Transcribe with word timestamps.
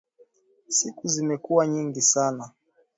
Siku 0.67 1.07
zimekuwa 1.07 1.67
nyingi 1.67 2.01
sana. 2.01 2.49